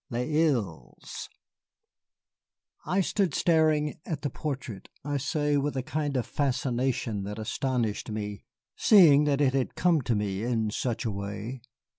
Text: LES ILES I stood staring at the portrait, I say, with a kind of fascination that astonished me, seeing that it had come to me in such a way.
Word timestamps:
LES 0.09 0.35
ILES 0.49 1.29
I 2.87 3.01
stood 3.01 3.35
staring 3.35 3.99
at 4.03 4.23
the 4.23 4.31
portrait, 4.31 4.89
I 5.05 5.17
say, 5.17 5.57
with 5.57 5.77
a 5.77 5.83
kind 5.83 6.17
of 6.17 6.25
fascination 6.25 7.21
that 7.25 7.37
astonished 7.37 8.09
me, 8.09 8.43
seeing 8.75 9.25
that 9.25 9.41
it 9.41 9.53
had 9.53 9.75
come 9.75 10.01
to 10.01 10.15
me 10.15 10.41
in 10.41 10.71
such 10.71 11.05
a 11.05 11.11
way. 11.11 11.61